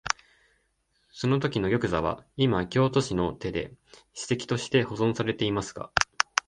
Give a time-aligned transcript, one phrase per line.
[1.11, 3.75] そのときの玉座は、いま京都市の手で
[4.15, 5.91] 史跡として保存されていますが、